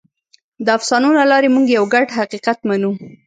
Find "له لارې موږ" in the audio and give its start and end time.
1.19-1.65